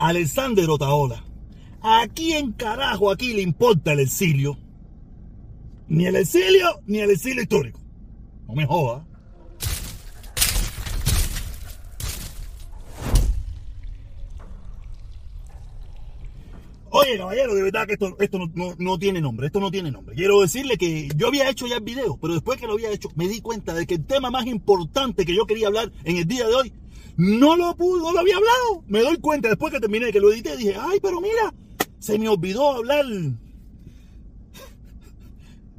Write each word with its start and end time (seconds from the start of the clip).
Alexander 0.00 0.68
Otaola, 0.70 1.22
¿a 1.82 2.06
quién 2.14 2.52
carajo 2.52 3.10
aquí 3.10 3.34
le 3.34 3.42
importa 3.42 3.92
el 3.92 4.00
exilio? 4.00 4.56
Ni 5.88 6.06
el 6.06 6.16
exilio, 6.16 6.80
ni 6.86 6.98
el 7.00 7.10
exilio 7.10 7.42
histórico. 7.42 7.80
No 8.48 8.54
me 8.54 8.66
jodas. 8.66 9.02
Oye, 16.92 17.18
caballero, 17.18 17.54
de 17.54 17.62
verdad 17.62 17.86
que 17.86 17.92
esto, 17.92 18.16
esto 18.18 18.38
no, 18.38 18.50
no- 18.52 18.74
no 18.76 18.98
tiene 18.98 19.20
nombre, 19.20 19.46
esto 19.46 19.60
no 19.60 19.70
tiene 19.70 19.92
nombre. 19.92 20.16
Quiero 20.16 20.40
decirle 20.40 20.76
que 20.76 21.08
yo 21.14 21.28
había 21.28 21.48
hecho 21.48 21.68
ya 21.68 21.76
el 21.76 21.84
video, 21.84 22.18
pero 22.20 22.34
después 22.34 22.58
que 22.58 22.66
lo 22.66 22.72
había 22.72 22.90
hecho, 22.90 23.08
me 23.14 23.28
di 23.28 23.40
cuenta 23.40 23.74
de 23.74 23.86
que 23.86 23.94
el 23.94 24.04
tema 24.06 24.30
más 24.32 24.46
importante 24.46 25.24
que 25.24 25.34
yo 25.36 25.46
quería 25.46 25.68
hablar 25.68 25.92
en 26.02 26.16
el 26.16 26.24
día 26.26 26.48
de 26.48 26.54
hoy, 26.54 26.72
no 27.20 27.54
lo 27.56 27.76
pude, 27.76 28.00
no 28.02 28.12
lo 28.12 28.18
había 28.20 28.36
hablado. 28.36 28.82
Me 28.88 29.00
doy 29.00 29.18
cuenta 29.18 29.48
después 29.48 29.72
que 29.72 29.80
terminé, 29.80 30.10
que 30.10 30.20
lo 30.20 30.32
edité, 30.32 30.56
dije, 30.56 30.74
ay, 30.80 30.98
pero 31.02 31.20
mira, 31.20 31.52
se 31.98 32.18
me 32.18 32.28
olvidó 32.28 32.70
hablar. 32.76 33.04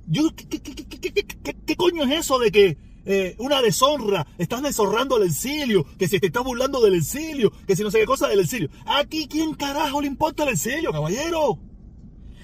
Yo, 0.07 0.29
¿qué, 0.35 0.45
qué- 0.47 0.61
qué- 0.61 1.55
qué- 1.65 1.75
coño 1.75 2.03
es 2.03 2.11
eso 2.11 2.37
de 2.37 2.51
que 2.51 2.77
eh, 3.05 3.35
una 3.39 3.61
deshonra, 3.61 4.27
estás 4.37 4.61
deshonrando 4.61 5.15
al 5.15 5.23
exilio, 5.23 5.83
que 5.97 6.07
si 6.07 6.19
te 6.19 6.27
estás 6.27 6.43
burlando 6.43 6.79
del 6.81 6.93
exilio, 6.95 7.51
que 7.65 7.75
si 7.75 7.81
no 7.81 7.89
sé 7.89 7.99
qué 7.99 8.05
cosa 8.05 8.27
del 8.27 8.41
exilio? 8.41 8.69
Aquí, 8.85 9.27
¿quién 9.27 9.55
carajo 9.55 10.01
le 10.01 10.07
importa 10.07 10.43
el 10.43 10.49
exilio, 10.49 10.91
caballero? 10.91 11.57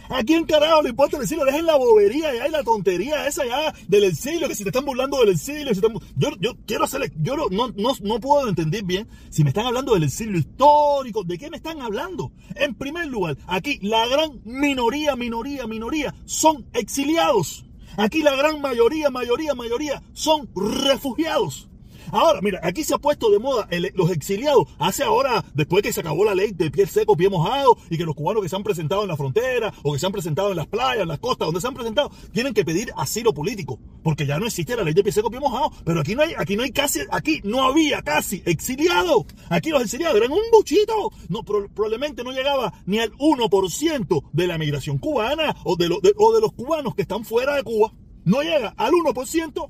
¿A 0.10 0.24
quién 0.24 0.46
carajo 0.46 0.82
le 0.82 0.90
importa 0.90 1.18
el 1.18 1.24
exilio? 1.24 1.46
Dejen 1.46 1.66
la 1.66 1.76
bobería 1.76 2.48
y 2.48 2.52
la 2.52 2.64
tontería 2.64 3.28
esa 3.28 3.46
ya 3.46 3.74
del 3.88 4.06
exilio, 4.06 4.48
que 4.48 4.56
si 4.56 4.64
te 4.64 4.70
están 4.70 4.86
burlando 4.86 5.20
del 5.20 5.30
exilio. 5.30 5.74
si 5.74 5.80
están 5.80 5.94
yo, 6.16 6.30
yo 6.40 6.56
quiero 6.66 6.86
hacerle, 6.86 7.12
yo 7.18 7.36
no, 7.36 7.50
no, 7.50 7.94
no 8.02 8.20
puedo 8.20 8.48
entender 8.48 8.84
bien 8.84 9.08
si 9.30 9.44
me 9.44 9.50
están 9.50 9.66
hablando 9.66 9.94
del 9.94 10.04
exilio 10.04 10.38
histórico, 10.38 11.24
¿de 11.24 11.38
qué 11.38 11.50
me 11.50 11.58
están 11.58 11.82
hablando? 11.82 12.32
En 12.56 12.76
primer 12.76 13.08
lugar, 13.08 13.38
aquí 13.48 13.80
la 13.82 14.08
gran 14.08 14.42
minoría, 14.46 15.16
minoría, 15.16 15.68
minoría 15.68 16.16
son 16.26 16.66
exiliados. 16.74 17.66
Aquí 17.98 18.22
la 18.22 18.36
gran 18.36 18.62
mayoría, 18.62 19.10
mayoría, 19.10 19.56
mayoría 19.56 20.04
son 20.14 20.50
refugiados. 20.56 21.68
Ahora, 22.12 22.40
mira, 22.42 22.60
aquí 22.64 22.84
se 22.84 22.94
ha 22.94 22.98
puesto 22.98 23.30
de 23.30 23.40
moda 23.40 23.68
los 23.96 24.12
exiliados. 24.12 24.64
Hace 24.80 25.04
ahora, 25.04 25.44
después 25.54 25.84
que 25.84 25.94
se 25.94 26.00
acabó 26.02 26.26
la 26.26 26.36
ley 26.36 26.52
de 26.54 26.72
pie 26.72 26.86
seco, 26.88 27.16
pie 27.18 27.30
mojado, 27.30 27.78
y 27.90 27.98
que 27.98 28.06
los 28.06 28.16
cubanos 28.16 28.42
que 28.44 28.50
se 28.50 28.56
han 28.56 28.64
presentado 28.64 29.02
en 29.04 29.08
la 29.10 29.18
frontera, 29.18 29.74
o 29.84 29.94
que 29.94 30.00
se 30.00 30.06
han 30.06 30.12
presentado 30.12 30.50
en 30.52 30.58
las 30.58 30.68
playas, 30.68 31.02
en 31.04 31.08
las 31.08 31.20
costas, 31.20 31.48
donde 31.48 31.62
se 31.62 31.68
han 31.68 31.74
presentado, 31.74 32.12
tienen 32.32 32.54
que 32.54 32.64
pedir 32.66 32.92
asilo 32.98 33.34
político. 33.34 33.80
Porque 34.04 34.26
ya 34.26 34.40
no 34.40 34.46
existe 34.46 34.76
la 34.76 34.84
ley 34.84 34.94
de 34.94 35.04
pie 35.04 35.12
seco, 35.12 35.30
pie 35.30 35.40
mojado. 35.40 35.72
Pero 35.86 36.00
aquí 36.02 36.16
no 36.16 36.22
hay, 36.24 36.34
aquí 36.38 36.56
no 36.56 36.64
hay 36.64 36.72
casi, 36.72 37.02
aquí 37.12 37.42
no 37.44 37.64
había 37.64 38.02
casi 38.02 38.42
exiliados. 38.46 39.26
Aquí 39.50 39.70
los 39.70 39.82
exiliados 39.82 40.18
eran 40.18 40.32
un 40.32 40.40
buchito. 40.52 41.12
No, 41.30 41.44
pro- 41.44 41.68
probablemente 41.74 42.24
no 42.24 42.32
llegaba 42.32 42.74
ni 42.86 43.00
al 43.00 43.12
1% 43.14 44.24
de 44.34 44.48
la 44.48 44.58
migración 44.58 44.98
cubana, 44.98 45.56
o 45.64 45.76
de, 45.76 45.90
lo- 45.90 46.00
o 46.18 46.34
de 46.34 46.42
los 46.42 46.54
cubanos 46.54 46.96
que 46.96 47.02
están 47.04 47.26
fuera 47.26 47.56
de 47.56 47.64
Cuba. 47.64 47.92
No 48.26 48.42
llega 48.42 48.74
al 48.78 48.92
1%. 48.94 49.70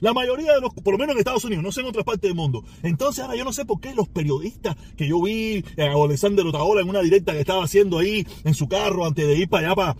La 0.00 0.12
mayoría 0.12 0.54
de 0.54 0.60
los, 0.60 0.72
por 0.74 0.92
lo 0.94 0.98
menos 0.98 1.14
en 1.14 1.18
Estados 1.20 1.44
Unidos, 1.44 1.62
no 1.64 1.72
sé 1.72 1.80
en 1.80 1.86
otras 1.86 2.04
partes 2.04 2.22
del 2.28 2.34
mundo. 2.34 2.64
Entonces 2.82 3.22
ahora 3.24 3.36
yo 3.36 3.44
no 3.44 3.52
sé 3.52 3.64
por 3.64 3.80
qué 3.80 3.94
los 3.94 4.08
periodistas 4.08 4.76
que 4.96 5.06
yo 5.08 5.22
vi 5.22 5.64
eh, 5.76 5.88
Alexander 5.88 6.46
Otaola 6.46 6.80
en 6.82 6.88
una 6.88 7.00
directa 7.00 7.32
que 7.32 7.40
estaba 7.40 7.64
haciendo 7.64 7.98
ahí 7.98 8.26
en 8.44 8.54
su 8.54 8.68
carro 8.68 9.06
antes 9.06 9.26
de 9.26 9.36
ir 9.36 9.48
para 9.48 9.66
allá 9.68 9.76
para 9.76 9.96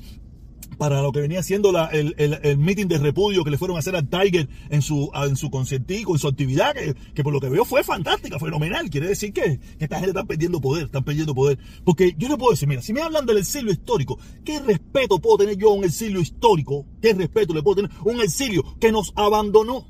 para 0.79 1.03
lo 1.03 1.13
que 1.13 1.21
venía 1.21 1.43
siendo 1.43 1.73
la- 1.73 1.87
el, 1.89 2.15
el, 2.17 2.39
el 2.43 2.57
meeting 2.57 2.87
de 2.87 2.97
repudio 2.97 3.45
que 3.45 3.51
le 3.51 3.59
fueron 3.59 3.77
a 3.77 3.81
hacer 3.81 3.95
al 3.97 4.09
Tiger 4.09 4.49
en 4.71 4.81
su, 4.81 5.11
en 5.15 5.37
su 5.37 5.51
conciertico, 5.51 6.15
en 6.15 6.19
su 6.19 6.27
actividad, 6.27 6.73
que, 6.75 6.95
que 7.13 7.23
por 7.23 7.35
lo 7.35 7.41
que 7.41 7.51
veo 7.51 7.67
fue 7.67 7.85
fantástica, 7.85 8.39
fenomenal. 8.39 8.89
Quiere 8.89 9.09
decir 9.09 9.31
que, 9.35 9.59
que 9.77 9.85
esta 9.85 9.97
gente 9.97 10.13
está 10.13 10.25
perdiendo 10.25 10.59
poder, 10.59 10.85
están 10.87 11.05
perdiendo 11.05 11.35
poder. 11.35 11.59
Porque 11.85 12.15
yo 12.17 12.29
le 12.31 12.39
puedo 12.39 12.53
decir, 12.53 12.67
mira, 12.67 12.81
si 12.81 12.95
me 12.95 13.03
hablan 13.03 13.27
del 13.27 13.37
exilio 13.39 13.71
histórico, 13.71 14.19
¿qué 14.43 14.59
respeto 14.61 15.19
puedo 15.19 15.37
tener 15.37 15.59
yo 15.59 15.69
a 15.71 15.75
un 15.75 15.85
exilio 15.85 16.19
histórico? 16.19 16.87
¿Qué 17.03 17.13
respeto 17.13 17.53
le 17.53 17.63
puedo 17.63 17.83
tener 17.83 17.91
a 17.99 18.03
un 18.05 18.23
exilio 18.23 18.63
que 18.81 18.91
nos 18.91 19.13
abandonó? 19.17 19.87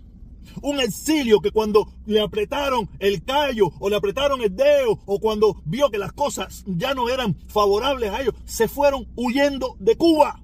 Un 0.63 0.81
exilio 0.81 1.41
que 1.41 1.51
cuando 1.53 1.87
le 2.07 2.21
apretaron 2.21 2.89
el 2.99 3.23
callo 3.25 3.71
o 3.79 3.89
le 3.89 3.97
apretaron 3.97 4.41
el 4.43 4.55
dedo 4.57 4.99
o 5.07 5.21
cuando 5.21 5.61
vio 5.65 5.91
que 5.91 5.99
las 5.99 6.13
cosas 6.13 6.65
ya 6.67 6.93
no 6.95 7.09
eran 7.09 7.37
favorables 7.49 8.11
a 8.11 8.21
ellos, 8.23 8.35
se 8.45 8.69
fueron 8.69 9.07
huyendo 9.17 9.77
de 9.79 9.97
Cuba 9.97 10.43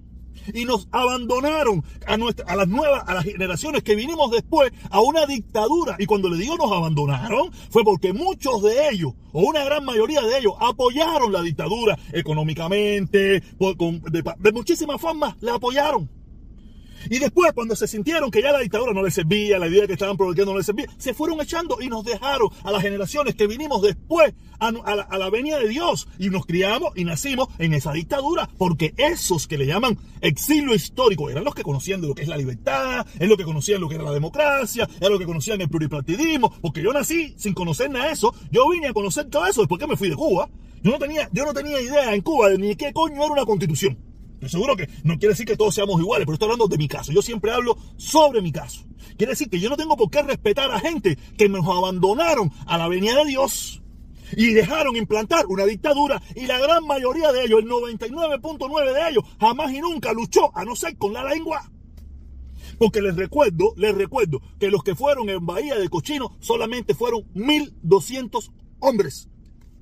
y 0.55 0.65
nos 0.65 0.87
abandonaron 0.93 1.83
a, 2.07 2.15
a 2.15 2.57
las 2.57 2.69
nuevas, 2.69 3.03
a 3.09 3.15
las 3.15 3.25
generaciones 3.25 3.83
que 3.83 3.97
vinimos 3.97 4.31
después 4.31 4.71
a 4.91 5.01
una 5.01 5.27
dictadura. 5.27 5.97
Y 5.99 6.07
cuando 6.07 6.29
le 6.29 6.37
digo 6.37 6.57
nos 6.57 6.71
abandonaron, 6.71 7.51
fue 7.71 7.83
porque 7.83 8.13
muchos 8.13 8.63
de 8.63 8.89
ellos, 8.91 9.13
o 9.33 9.41
una 9.43 9.65
gran 9.65 9.85
mayoría 9.85 10.23
de 10.23 10.39
ellos, 10.39 10.53
apoyaron 10.61 11.33
la 11.33 11.43
dictadura 11.43 11.99
económicamente, 12.13 13.43
por- 13.59 13.77
con- 13.77 14.01
de, 14.03 14.23
de 14.39 14.53
muchísimas 14.53 15.01
formas, 15.01 15.35
la 15.41 15.55
apoyaron. 15.55 16.09
Y 17.11 17.19
después, 17.19 17.53
cuando 17.53 17.77
se 17.77 17.87
sintieron 17.87 18.31
que 18.31 18.43
ya 18.43 18.53
la 18.53 18.61
dictadura 18.61 18.93
no 18.93 19.03
les 19.03 19.15
servía, 19.15 19.59
la 19.59 19.69
idea 19.69 19.87
que 19.87 19.93
estaban 19.93 20.17
provocando 20.17 20.53
no 20.53 20.59
les 20.59 20.67
servía, 20.67 20.87
se 20.99 21.15
fueron 21.15 21.41
echando 21.41 21.79
y 21.81 21.89
nos 21.89 22.05
dejaron 22.05 22.49
a 22.65 22.71
las 22.71 22.83
generaciones 22.83 23.35
que 23.35 23.47
vinimos 23.47 23.83
después 23.83 24.35
a, 24.59 24.73
la, 24.73 25.03
a 25.03 25.31
venida 25.31 25.59
de 25.59 25.69
Dios. 25.69 26.09
Y 26.19 26.31
nos 26.31 26.47
criamos 26.47 26.93
y 26.97 27.05
nacimos 27.05 27.49
en 27.59 27.75
esa 27.75 27.93
dictadura, 27.93 28.49
porque 28.59 28.95
esos 28.97 29.47
que 29.47 29.59
le 29.59 29.67
llaman 29.67 29.99
exilio 30.21 30.75
histórico 30.75 31.31
eran 31.31 31.45
los 31.45 31.55
que 31.55 31.63
conocían 31.63 32.01
de 32.01 32.09
lo 32.09 32.15
que 32.15 32.23
es 32.23 32.29
la 32.29 32.37
libertad, 32.37 33.07
es 33.19 33.29
lo 33.29 33.37
que 33.37 33.45
conocían 33.45 33.81
lo 33.81 33.89
que 33.89 33.97
era 33.97 34.05
la 34.05 34.13
democracia, 34.13 34.89
era 35.01 35.11
lo 35.11 35.19
que 35.19 35.27
conocían 35.27 35.61
el 35.61 35.69
pluripartidismo, 35.69 36.53
porque 36.61 36.83
yo 36.83 36.93
nací 36.93 37.35
sin 37.37 37.55
conocer 37.55 37.91
nada 37.91 38.07
de 38.07 38.13
eso, 38.13 38.35
yo 38.51 38.69
vine 38.69 38.89
a 38.89 38.93
conocer 38.93 39.27
todo 39.27 39.47
eso 39.47 39.61
después 39.63 39.81
que 39.81 39.87
me 39.87 39.97
fui 39.97 40.09
de 40.09 40.17
Cuba. 40.17 40.49
Yo 40.83 40.93
no 40.93 40.99
tenía, 40.99 41.29
yo 41.33 41.45
no 41.45 41.53
tenía 41.53 41.81
idea 41.81 42.15
en 42.15 42.21
Cuba 42.21 42.51
de 42.51 42.59
ni 42.59 42.77
qué 42.77 42.93
coño 42.93 43.17
era 43.17 43.33
una 43.33 43.45
constitución. 43.45 43.99
Estoy 44.37 44.51
seguro 44.51 44.77
que 44.77 44.87
no 45.03 45.19
quiere 45.19 45.33
decir 45.33 45.47
que 45.47 45.57
todos 45.57 45.75
seamos 45.75 45.99
iguales, 45.99 46.27
pero 46.27 46.35
estoy 46.35 46.47
hablando 46.47 46.69
de 46.69 46.77
mi 46.77 46.89
caso. 46.89 47.11
Yo 47.11 47.23
siempre 47.23 47.53
hablo 47.53 47.77
sobre 47.97 48.43
mi 48.43 48.53
caso. 48.53 48.85
Quiere 49.17 49.33
decir 49.33 49.49
que 49.49 49.59
yo 49.59 49.71
no 49.71 49.77
tengo 49.77 49.97
por 49.97 50.11
qué 50.11 50.23
respetar 50.23 50.71
a 50.71 50.79
gente 50.79 51.17
que 51.39 51.49
nos 51.49 51.67
abandonaron 51.67 52.53
a 52.67 52.77
la 52.77 52.87
venida 52.87 53.17
de 53.17 53.31
Dios 53.31 53.83
y 54.37 54.53
dejaron 54.53 54.97
implantar 54.97 55.47
una 55.47 55.65
dictadura 55.65 56.21
y 56.35 56.47
la 56.47 56.59
gran 56.59 56.85
mayoría 56.87 57.33
de 57.33 57.45
ellos, 57.45 57.61
el 57.61 57.69
99.9 57.69 58.93
de 58.93 59.09
ellos, 59.09 59.25
jamás 59.41 59.73
y 59.73 59.81
nunca 59.81 60.13
luchó 60.13 60.55
a 60.55 60.65
no 60.65 60.77
ser 60.77 60.99
con 60.99 61.15
la 61.15 61.25
lengua. 61.25 61.71
Porque 62.79 63.01
les 63.01 63.17
recuerdo, 63.17 63.73
les 63.77 63.95
recuerdo 63.95 64.43
que 64.59 64.69
los 64.69 64.83
que 64.83 64.95
fueron 64.95 65.31
en 65.31 65.47
Bahía 65.47 65.77
de 65.77 65.89
Cochino 65.89 66.37
solamente 66.41 66.95
fueron 66.95 67.23
1.200 67.35 68.51
hombres. 68.81 69.31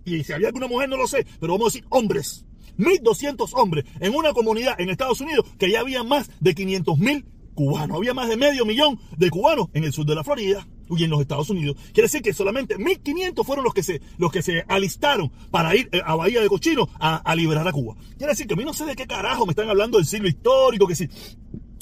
Y 0.05 0.23
si 0.23 0.33
había 0.33 0.49
alguna 0.49 0.69
mujer 0.69 0.89
no 0.89 0.97
lo 0.97 1.09
sé, 1.09 1.27
pero 1.41 1.55
vamos 1.55 1.67
a 1.67 1.77
decir 1.77 1.87
hombres. 1.91 2.45
1.200 2.79 3.51
hombres 3.55 3.85
en 4.01 4.15
una 4.15 4.33
comunidad 4.33 4.81
en 4.81 4.91
Estados 4.91 5.21
Unidos 5.21 5.47
que 5.59 5.71
ya 5.71 5.81
había 5.81 6.03
más 6.03 6.31
de 6.41 6.55
500.000 6.55 7.25
cubanos. 7.55 7.97
Había 7.97 8.15
más 8.15 8.29
de 8.29 8.37
medio 8.37 8.65
millón 8.65 8.99
de 9.17 9.31
cubanos 9.31 9.69
en 9.73 9.85
el 9.85 9.93
sur 9.93 10.05
de 10.05 10.15
la 10.15 10.25
Florida 10.25 10.67
y 10.91 11.05
en 11.05 11.11
los 11.11 11.21
Estados 11.21 11.49
Unidos. 11.51 11.77
Quiere 11.93 12.03
decir 12.03 12.23
que 12.23 12.35
solamente 12.35 12.77
1.500 12.77 13.45
fueron 13.45 13.65
los 13.65 13.73
que 13.73 13.83
se, 13.83 14.01
los 14.19 14.31
que 14.31 14.43
se 14.43 14.65
alistaron 14.69 15.31
para 15.51 15.75
ir 15.75 15.89
eh, 15.93 16.01
a 16.05 16.15
Bahía 16.15 16.41
de 16.41 16.49
Cochino 16.49 16.89
a, 16.99 17.35
liberar 17.35 17.67
a 17.67 17.73
Cuba. 17.73 17.97
Quiere 18.17 18.33
decir 18.33 18.47
que 18.47 18.55
a 18.55 18.57
mí 18.57 18.65
no 18.65 18.75
sé 18.75 18.85
de 18.85 18.95
qué 18.95 19.07
carajo 19.07 19.47
me 19.47 19.53
están 19.53 19.69
hablando 19.69 19.99
del 19.99 20.07
siglo 20.07 20.29
histórico, 20.29 20.87
que 20.87 20.97
si 20.97 21.09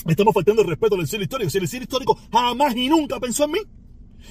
estamos 0.07 0.35
faltando 0.35 0.63
el 0.63 0.69
respeto 0.69 0.97
del 0.97 1.07
siglo 1.07 1.25
histórico, 1.25 1.51
si 1.51 1.59
el 1.59 1.69
siglo 1.69 1.85
histórico 1.85 2.19
jamás 2.31 2.77
y 2.77 2.89
nunca 2.89 3.19
pensó 3.19 3.45
en 3.45 3.51
mí. 3.53 3.59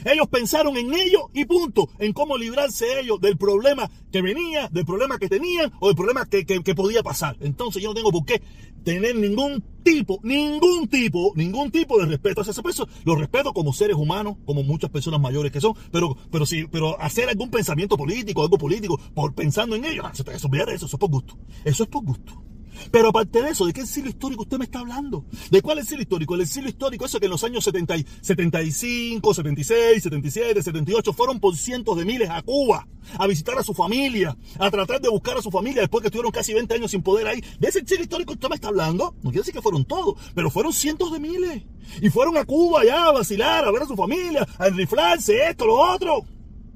Ellos 0.06 0.28
pensaron 0.30 0.78
en 0.78 0.94
ellos 0.94 1.24
y 1.34 1.46
punto, 1.46 1.90
en 2.00 2.14
cómo 2.14 2.38
librarse 2.38 3.00
ellos 3.00 3.20
del 3.22 3.38
problema 3.38 3.90
que 4.12 4.22
venía, 4.22 4.68
del 4.70 4.86
problema 4.86 5.18
que 5.18 5.30
tenían 5.30 5.72
o 5.80 5.88
del 5.88 5.96
problema 5.96 6.26
que, 6.26 6.46
que- 6.46 6.62
podía 6.76 7.04
pasar. 7.04 7.36
Entonces 7.42 7.82
yo 7.84 7.90
no 7.90 7.96
tengo 7.96 8.12
por 8.12 8.26
qué 8.26 8.42
tener 8.84 9.16
ningún 9.16 9.64
tipo, 9.84 10.20
ningún 10.24 10.88
tipo, 10.88 11.34
ningún 11.36 11.70
tipo 11.70 12.00
de 12.00 12.06
respeto 12.06 12.42
a 12.42 12.44
ese 12.44 12.64
peso. 12.64 12.88
Los 13.04 13.20
respeto 13.20 13.54
como 13.54 13.74
seres 13.74 13.96
humanos, 13.98 14.38
como 14.46 14.64
muchas 14.64 14.90
personas 14.90 15.20
mayores 15.20 15.52
que 15.52 15.62
son, 15.62 15.74
pero, 15.92 16.16
pero 16.32 16.46
sí, 16.46 16.66
pero 16.72 17.00
hacer 17.00 17.30
algún 17.30 17.50
pensamiento 17.50 17.98
político, 17.98 18.42
algo 18.42 18.58
político, 18.58 19.00
por 19.14 19.34
pensando 19.36 19.76
en 19.76 19.86
ellos, 19.86 20.06
ah, 20.08 20.12
eso, 20.14 20.24
eso, 20.32 20.50
eso 20.54 20.86
es 20.86 20.92
por 20.98 21.10
gusto. 21.10 21.38
Eso 21.66 21.84
es 21.84 21.90
por 21.90 22.04
gusto. 22.04 22.42
Pero 22.92 23.10
aparte 23.10 23.42
de 23.42 23.50
eso, 23.52 23.66
¿de 23.66 23.74
qué 23.74 23.82
exilio 23.82 24.10
histórico 24.10 24.44
usted 24.44 24.58
me 24.58 24.66
está 24.66 24.80
hablando? 24.80 25.26
¿De 25.50 25.62
cuál 25.62 25.80
exilio 25.80 26.02
histórico? 26.04 26.36
El 26.36 26.42
exilio 26.42 26.70
histórico, 26.70 27.06
eso 27.06 27.20
que 27.20 27.26
en 27.26 27.32
los 27.32 27.44
años 27.44 27.64
70, 27.64 27.98
y- 27.98 28.06
75, 28.22 29.34
76, 29.34 30.04
77, 30.04 30.62
78 30.64 31.14
fueron 31.14 31.40
por 31.40 31.56
cientos 31.56 31.98
de 31.98 32.06
miles 32.06 32.30
a 32.30 32.42
Cuba, 32.42 32.88
a 33.18 33.28
visitar 33.28 33.58
a 33.58 33.64
su 33.64 33.74
familia, 33.74 34.36
a 34.60 34.70
tratar 34.72 35.00
de 35.02 35.10
buscar 35.10 35.38
a 35.38 35.42
su 35.42 35.52
familia 35.52 35.82
después 35.82 36.02
que 36.02 36.08
estuvieron 36.08 36.32
casi 36.32 36.54
20 36.54 36.74
años 36.74 36.92
sin 36.92 37.02
poder 37.02 37.28
ahí. 37.28 37.42
¿De 37.60 37.68
ese 37.70 37.80
exilio 37.80 38.04
histórico 38.04 38.34
usted 38.34 38.50
me 38.50 38.56
está 38.56 38.70
hablando? 38.70 39.16
No 39.22 39.30
quiere 39.32 39.40
decir 39.40 39.54
que 39.54 39.62
fueron 39.62 39.86
todos, 39.86 40.16
pero 40.36 40.50
fueron 40.50 40.74
cientos 40.74 41.12
de 41.12 41.20
miles. 41.20 41.64
Y 42.02 42.10
fueron 42.10 42.38
a 42.38 42.46
Cuba 42.46 42.86
ya 42.86 43.06
a 43.06 43.12
vacilar, 43.12 43.66
a 43.66 43.72
ver 43.72 43.84
a 43.84 43.88
su 43.88 43.96
familia, 43.96 44.48
a 44.58 44.68
enriflarse, 44.68 45.50
esto, 45.50 45.66
lo 45.66 45.76
otro. 45.78 46.24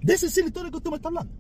¿De 0.01 0.13
ese 0.13 0.27
exilio 0.27 0.47
histórico 0.47 0.77
usted 0.77 0.89
me 0.89 0.97
está 0.97 1.07
hablando? 1.09 1.31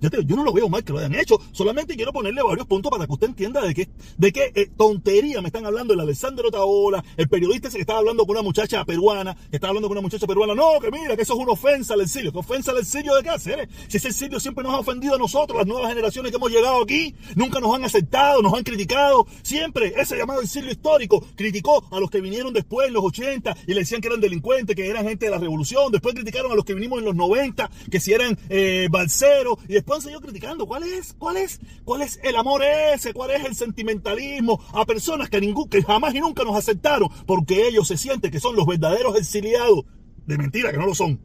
Yo, 0.00 0.36
no 0.36 0.44
lo 0.44 0.52
veo 0.52 0.68
mal 0.68 0.84
que 0.84 0.92
lo 0.92 0.98
hayan 0.98 1.14
hecho, 1.14 1.38
solamente 1.52 1.96
quiero 1.96 2.12
ponerle 2.12 2.42
varios 2.42 2.66
puntos 2.66 2.90
para 2.90 3.06
que 3.06 3.12
usted 3.12 3.28
entienda 3.28 3.62
de 3.62 3.74
qué, 3.74 3.88
de 4.16 4.32
qué 4.32 4.52
eh, 4.54 4.70
tontería 4.76 5.40
me 5.40 5.48
están 5.48 5.66
hablando 5.66 5.94
el 5.94 6.00
Alessandro 6.00 6.50
Taola, 6.50 7.04
el 7.16 7.28
periodista 7.28 7.68
ese 7.68 7.78
que 7.78 7.82
estaba 7.82 8.00
hablando 8.00 8.24
con 8.26 8.36
una 8.36 8.42
muchacha 8.42 8.84
peruana, 8.84 9.34
que 9.34 9.56
estaba 9.56 9.70
hablando 9.70 9.88
con 9.88 9.96
una 9.96 10.02
muchacha 10.02 10.26
peruana, 10.26 10.54
no, 10.54 10.80
que 10.80 10.90
mira, 10.90 11.16
que 11.16 11.22
eso 11.22 11.34
es 11.34 11.40
una 11.40 11.52
ofensa 11.52 11.94
al 11.94 12.00
exilio, 12.02 12.32
¿qué 12.32 12.38
ofensa 12.38 12.72
al 12.72 12.78
exilio 12.78 13.14
de 13.14 13.22
qué 13.22 13.30
hacer? 13.30 13.60
eh? 13.60 13.68
Si 13.88 13.96
ese 13.96 14.08
exilio 14.08 14.40
siempre 14.40 14.64
nos 14.64 14.74
ha 14.74 14.78
ofendido 14.78 15.14
a 15.14 15.18
nosotros, 15.18 15.56
las 15.56 15.66
nuevas 15.66 15.88
generaciones 15.88 16.30
que 16.30 16.36
hemos 16.36 16.50
llegado 16.50 16.82
aquí, 16.82 17.14
nunca 17.34 17.60
nos 17.60 17.74
han 17.74 17.84
aceptado, 17.84 18.42
nos 18.42 18.54
han 18.54 18.64
criticado, 18.64 19.26
siempre 19.42 19.94
ese 19.96 20.16
llamado 20.16 20.42
exilio 20.42 20.70
histórico 20.70 21.24
criticó 21.36 21.84
a 21.90 22.00
los 22.00 22.10
que 22.10 22.20
vinieron 22.20 22.52
después 22.52 22.88
en 22.88 22.94
los 22.94 23.04
80 23.04 23.56
y 23.66 23.74
le 23.74 23.80
decían 23.80 24.00
que 24.00 24.08
eran 24.08 24.20
delincuentes, 24.20 24.76
que 24.76 24.88
eran 24.88 25.06
gente 25.06 25.26
de 25.26 25.30
la 25.30 25.38
revolución, 25.38 25.90
después 25.92 26.14
criticaron 26.14 26.52
a 26.52 26.54
los 26.54 26.64
que 26.64 26.74
vinimos 26.74 26.98
en 26.98 27.04
los 27.04 27.14
90, 27.14 27.70
que 27.90 28.00
si 28.00 28.12
eran 28.12 28.38
eh, 28.48 28.88
balseros, 28.90 29.58
y 29.68 29.74
después 29.74 29.98
han 29.98 30.02
seguido 30.02 30.20
criticando. 30.20 30.66
¿Cuál 30.66 30.84
es? 30.84 31.14
¿Cuál 31.18 31.36
es? 31.36 31.60
¿Cuál 31.84 32.02
es 32.02 32.20
el 32.22 32.36
amor 32.36 32.62
ese? 32.62 33.12
¿Cuál 33.12 33.32
es 33.32 33.44
el 33.44 33.54
sentimentalismo 33.54 34.60
a 34.72 34.84
personas 34.84 35.28
que, 35.30 35.40
ningún, 35.40 35.68
que 35.68 35.82
jamás 35.82 36.14
y 36.14 36.20
nunca 36.20 36.44
nos 36.44 36.56
aceptaron 36.56 37.08
porque 37.26 37.68
ellos 37.68 37.88
se 37.88 37.96
sienten 37.96 38.30
que 38.30 38.40
son 38.40 38.56
los 38.56 38.66
verdaderos 38.66 39.16
exiliados? 39.18 39.84
De 40.26 40.38
mentira, 40.38 40.70
que 40.72 40.78
no 40.78 40.86
lo 40.86 40.94
son. 40.94 41.20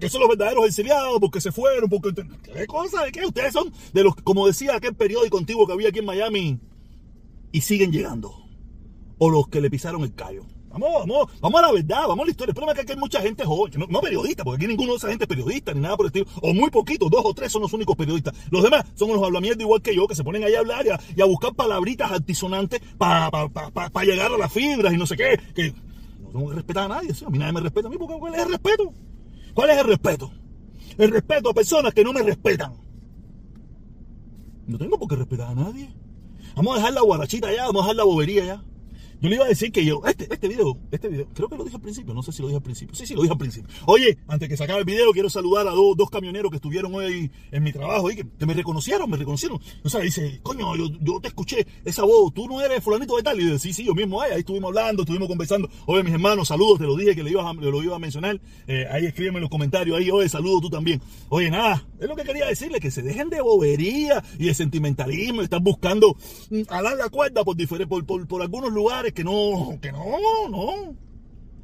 Que 0.00 0.08
son 0.08 0.20
los 0.20 0.28
verdaderos 0.28 0.66
exiliados 0.66 1.18
porque 1.20 1.40
se 1.40 1.52
fueron, 1.52 1.88
porque... 1.88 2.12
¿Qué 2.42 2.66
cosa? 2.66 3.04
¿De 3.04 3.12
qué? 3.12 3.24
Ustedes 3.24 3.52
son 3.52 3.72
de 3.92 4.02
los, 4.02 4.16
como 4.16 4.46
decía 4.46 4.74
aquel 4.74 4.94
periódico 4.94 5.38
antiguo 5.38 5.66
que 5.66 5.72
había 5.72 5.90
aquí 5.90 6.00
en 6.00 6.06
Miami, 6.06 6.60
y 7.52 7.60
siguen 7.60 7.92
llegando. 7.92 8.34
O 9.18 9.30
los 9.30 9.48
que 9.48 9.60
le 9.60 9.70
pisaron 9.70 10.02
el 10.02 10.14
callo. 10.14 10.44
Vamos, 10.78 11.06
vamos, 11.06 11.40
vamos 11.40 11.58
a 11.58 11.66
la 11.66 11.72
verdad, 11.72 12.02
vamos 12.06 12.20
a 12.20 12.24
la 12.26 12.30
historia. 12.30 12.50
El 12.50 12.54
problema 12.54 12.72
es 12.72 12.76
que 12.76 12.82
aquí 12.82 12.92
hay 12.92 12.98
mucha 12.98 13.20
gente 13.22 13.44
joven, 13.44 13.72
no, 13.78 13.86
no 13.86 14.00
periodista, 14.00 14.44
porque 14.44 14.56
aquí 14.56 14.66
ninguno 14.66 14.92
de 14.92 14.98
esa 14.98 15.08
gente 15.08 15.24
es 15.24 15.28
periodista 15.28 15.72
ni 15.72 15.80
nada 15.80 15.96
por 15.96 16.04
el 16.04 16.08
estilo. 16.08 16.26
O 16.42 16.52
muy 16.52 16.70
poquitos, 16.70 17.10
dos 17.10 17.22
o 17.24 17.32
tres 17.32 17.50
son 17.50 17.62
los 17.62 17.72
únicos 17.72 17.96
periodistas. 17.96 18.34
Los 18.50 18.62
demás 18.62 18.84
son 18.94 19.10
unos 19.10 19.22
hablamierdas 19.22 19.62
igual 19.62 19.80
que 19.80 19.96
yo, 19.96 20.06
que 20.06 20.14
se 20.14 20.22
ponen 20.22 20.44
ahí 20.44 20.54
a 20.54 20.58
hablar 20.58 20.84
y 20.86 20.90
a, 20.90 21.00
y 21.16 21.22
a 21.22 21.24
buscar 21.24 21.54
palabritas 21.54 22.12
altisonantes 22.12 22.82
para 22.98 23.30
pa, 23.30 23.48
pa, 23.48 23.70
pa, 23.70 23.88
pa 23.88 24.04
llegar 24.04 24.30
a 24.30 24.36
las 24.36 24.52
fibras 24.52 24.92
y 24.92 24.98
no 24.98 25.06
sé 25.06 25.16
qué. 25.16 25.40
Que 25.54 25.72
no 26.20 26.28
tengo 26.30 26.48
que 26.50 26.56
respetar 26.56 26.84
a 26.84 26.88
nadie, 26.88 27.14
¿sí? 27.14 27.24
a 27.24 27.30
mí 27.30 27.38
nadie 27.38 27.54
me 27.54 27.60
respeta 27.60 27.88
a 27.88 27.90
mí, 27.90 27.96
porque 27.96 28.18
¿cuál 28.18 28.34
es 28.34 28.42
el 28.42 28.50
respeto? 28.50 28.92
¿Cuál 29.54 29.70
es 29.70 29.78
el 29.78 29.86
respeto? 29.86 30.30
El 30.98 31.10
respeto 31.10 31.50
a 31.50 31.54
personas 31.54 31.94
que 31.94 32.04
no 32.04 32.12
me 32.12 32.22
respetan. 32.22 32.74
No 34.66 34.76
tengo 34.76 34.98
por 34.98 35.08
qué 35.08 35.16
respetar 35.16 35.48
a 35.48 35.54
nadie. 35.54 35.88
Vamos 36.54 36.74
a 36.74 36.76
dejar 36.78 36.92
la 36.92 37.00
guarachita 37.00 37.48
allá, 37.48 37.66
vamos 37.66 37.80
a 37.80 37.84
dejar 37.84 37.96
la 37.96 38.04
bobería 38.04 38.42
allá. 38.42 38.62
Yo 39.20 39.28
le 39.28 39.36
iba 39.36 39.44
a 39.44 39.48
decir 39.48 39.72
que 39.72 39.84
yo, 39.84 40.02
este, 40.06 40.32
este 40.32 40.48
video, 40.48 40.78
este 40.90 41.08
video, 41.08 41.26
creo 41.34 41.48
que 41.48 41.56
lo 41.56 41.64
dije 41.64 41.76
al 41.76 41.82
principio, 41.82 42.12
no 42.12 42.22
sé 42.22 42.32
si 42.32 42.42
lo 42.42 42.48
dije 42.48 42.56
al 42.56 42.62
principio. 42.62 42.94
Sí, 42.94 43.06
sí, 43.06 43.14
lo 43.14 43.22
dije 43.22 43.32
al 43.32 43.38
principio. 43.38 43.68
Oye, 43.86 44.18
antes 44.28 44.48
que 44.48 44.56
se 44.56 44.64
acabe 44.64 44.80
el 44.80 44.84
video, 44.84 45.10
quiero 45.12 45.30
saludar 45.30 45.66
a 45.66 45.70
dos, 45.70 45.96
dos 45.96 46.10
camioneros 46.10 46.50
que 46.50 46.56
estuvieron 46.56 46.94
hoy 46.94 47.30
en 47.50 47.62
mi 47.62 47.72
trabajo 47.72 48.10
y 48.10 48.16
que, 48.16 48.26
que 48.38 48.46
me 48.46 48.54
reconocieron, 48.54 49.08
me 49.08 49.16
reconocieron. 49.16 49.58
O 49.82 49.88
sea, 49.88 50.00
dice, 50.00 50.40
coño, 50.42 50.76
yo, 50.76 50.88
yo 51.00 51.20
te 51.20 51.28
escuché 51.28 51.66
esa 51.84 52.04
voz, 52.04 52.34
tú 52.34 52.46
no 52.46 52.60
eres 52.60 52.82
fulanito 52.82 53.16
de 53.16 53.22
tal. 53.22 53.40
Y 53.40 53.48
yo, 53.48 53.58
sí, 53.58 53.72
sí, 53.72 53.84
yo 53.84 53.94
mismo, 53.94 54.20
ahí, 54.20 54.32
ahí 54.32 54.40
estuvimos 54.40 54.68
hablando, 54.68 55.02
estuvimos 55.02 55.28
conversando. 55.28 55.68
Oye, 55.86 56.02
mis 56.02 56.12
hermanos, 56.12 56.48
saludos, 56.48 56.78
te 56.78 56.84
lo 56.84 56.96
dije 56.96 57.14
que 57.14 57.22
le 57.22 57.30
ibas 57.30 57.46
a, 57.46 57.52
lo 57.54 57.82
iba 57.82 57.96
a 57.96 57.98
mencionar. 57.98 58.40
Eh, 58.66 58.86
ahí 58.90 59.06
escríbeme 59.06 59.38
en 59.38 59.42
los 59.42 59.50
comentarios, 59.50 59.96
ahí, 59.96 60.10
oye, 60.10 60.28
saludos 60.28 60.62
tú 60.62 60.70
también. 60.70 61.00
Oye, 61.30 61.50
nada, 61.50 61.86
es 61.98 62.08
lo 62.08 62.16
que 62.16 62.24
quería 62.24 62.46
decirles, 62.46 62.80
que 62.80 62.90
se 62.90 63.02
dejen 63.02 63.30
de 63.30 63.40
bobería 63.40 64.22
y 64.38 64.46
de 64.46 64.54
sentimentalismo, 64.54 65.42
están 65.42 65.64
buscando 65.64 66.16
mm, 66.50 66.62
alar 66.68 66.96
la 66.96 67.08
cuerda 67.08 67.44
por, 67.44 67.56
por, 67.88 68.04
por, 68.04 68.26
por 68.28 68.42
algunos 68.42 68.72
lugares 68.72 69.05
que 69.12 69.24
no, 69.24 69.78
que 69.80 69.92
no, 69.92 70.48
no. 70.48 70.96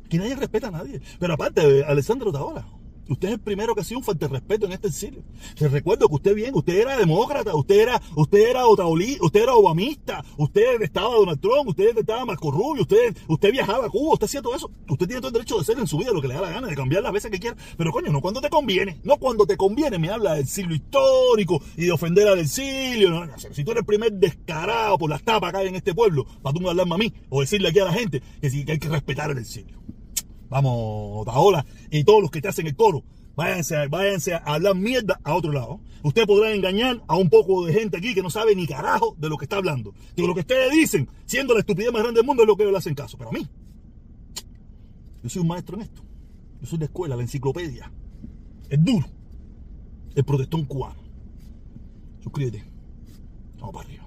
Que 0.08 0.18
nadie 0.18 0.36
respeta 0.36 0.68
a 0.68 0.70
nadie. 0.70 1.00
Pero 1.18 1.34
aparte, 1.34 1.84
Alessandro 1.84 2.32
Taola, 2.32 2.66
usted 3.12 3.28
es 3.28 3.34
el 3.34 3.40
primero 3.40 3.74
que 3.74 3.82
ha 3.82 3.84
sido 3.84 3.98
un 3.98 4.04
fuerte 4.04 4.28
respeto 4.28 4.66
en 4.66 4.72
este 4.72 4.88
exilio. 4.88 5.22
Se 5.54 5.68
recuerdo 5.68 6.08
que 6.08 6.14
usted 6.14 6.34
bien, 6.34 6.54
usted 6.54 6.80
era 6.80 6.96
demócrata, 6.96 7.54
usted 7.54 7.80
era, 7.80 8.00
usted 8.16 8.50
era 8.50 8.66
usted 8.66 9.42
era 9.42 9.54
obamista, 9.54 10.24
usted 10.36 10.82
estaba 10.82 11.14
Donald 11.14 11.40
Trump, 11.40 11.68
usted 11.68 11.96
estaba 11.96 12.24
Marco 12.24 12.50
Rubio, 12.50 12.82
usted, 12.82 13.16
usted 13.28 13.52
viajaba 13.52 13.86
a 13.86 13.90
Cuba, 13.90 14.14
usted 14.14 14.26
hacía 14.26 14.42
todo 14.42 14.54
eso. 14.54 14.70
Usted 14.88 15.06
tiene 15.06 15.20
todo 15.20 15.28
el 15.28 15.34
derecho 15.34 15.56
de 15.56 15.62
hacer 15.62 15.78
en 15.78 15.86
su 15.86 15.98
vida 15.98 16.12
lo 16.12 16.20
que 16.20 16.28
le 16.28 16.34
da 16.34 16.40
la 16.40 16.50
gana, 16.50 16.66
de 16.66 16.74
cambiar 16.74 17.02
las 17.02 17.12
veces 17.12 17.30
que 17.30 17.38
quiera. 17.38 17.56
Pero 17.76 17.92
coño, 17.92 18.10
no 18.12 18.20
cuando 18.20 18.40
te 18.40 18.48
conviene. 18.48 19.00
No 19.04 19.16
cuando 19.16 19.46
te 19.46 19.56
conviene 19.56 19.98
me 19.98 20.10
habla 20.10 20.32
del 20.34 20.42
exilio 20.42 20.74
histórico 20.74 21.62
y 21.76 21.86
de 21.86 21.92
ofender 21.92 22.28
al 22.28 22.38
exilio. 22.38 23.10
No, 23.10 23.38
si 23.38 23.64
tú 23.64 23.70
eres 23.70 23.80
el 23.80 23.86
primer 23.86 24.12
descarado 24.12 24.98
por 24.98 25.10
las 25.10 25.22
tapas 25.22 25.54
hay 25.54 25.68
en 25.68 25.74
este 25.74 25.94
pueblo, 25.94 26.24
para 26.42 26.54
tú 26.54 26.60
no 26.60 26.70
hablarme 26.70 26.94
a 26.94 26.98
mí 26.98 27.12
o 27.28 27.40
decirle 27.40 27.68
aquí 27.68 27.78
a 27.80 27.84
la 27.84 27.92
gente 27.92 28.22
que 28.40 28.72
hay 28.72 28.78
que 28.78 28.88
respetar 28.88 29.30
el 29.30 29.38
exilio. 29.38 29.82
Vamos, 30.52 31.24
Taola, 31.24 31.64
y 31.90 32.04
todos 32.04 32.20
los 32.20 32.30
que 32.30 32.42
te 32.42 32.48
hacen 32.48 32.66
el 32.66 32.76
coro, 32.76 33.02
váyanse, 33.34 33.88
váyanse 33.88 34.34
a 34.34 34.38
hablar 34.44 34.76
mierda 34.76 35.18
a 35.24 35.34
otro 35.34 35.50
lado. 35.50 35.80
Usted 36.02 36.26
podrá 36.26 36.52
engañar 36.52 37.02
a 37.08 37.16
un 37.16 37.30
poco 37.30 37.64
de 37.64 37.72
gente 37.72 37.96
aquí 37.96 38.12
que 38.12 38.20
no 38.20 38.28
sabe 38.28 38.54
ni 38.54 38.66
carajo 38.66 39.16
de 39.16 39.30
lo 39.30 39.38
que 39.38 39.46
está 39.46 39.56
hablando. 39.56 39.94
Que 40.14 40.26
lo 40.26 40.34
que 40.34 40.40
ustedes 40.40 40.70
dicen, 40.70 41.08
siendo 41.24 41.54
la 41.54 41.60
estupidez 41.60 41.90
más 41.90 42.02
grande 42.02 42.18
del 42.18 42.26
mundo, 42.26 42.42
es 42.42 42.46
lo 42.46 42.54
que 42.54 42.64
ellos 42.64 42.72
le 42.72 42.78
hacen 42.78 42.94
caso. 42.94 43.16
Pero 43.16 43.30
a 43.30 43.32
mí, 43.32 43.48
yo 45.22 45.30
soy 45.30 45.40
un 45.40 45.48
maestro 45.48 45.76
en 45.76 45.84
esto. 45.84 46.02
Yo 46.60 46.66
soy 46.66 46.80
la 46.80 46.84
escuela, 46.84 47.16
la 47.16 47.22
enciclopedia. 47.22 47.90
Es 48.68 48.84
duro. 48.84 49.06
El 50.14 50.24
protestón 50.24 50.66
cubano. 50.66 51.00
Suscríbete. 52.22 52.62
Vamos 53.58 53.72
para 53.72 53.88
arriba. 53.88 54.02